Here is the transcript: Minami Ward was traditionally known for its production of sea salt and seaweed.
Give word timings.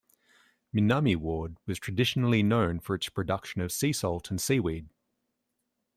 Minami 0.75 1.15
Ward 1.15 1.57
was 1.67 1.77
traditionally 1.77 2.41
known 2.41 2.79
for 2.79 2.95
its 2.95 3.07
production 3.07 3.61
of 3.61 3.71
sea 3.71 3.93
salt 3.93 4.31
and 4.31 4.41
seaweed. 4.41 4.89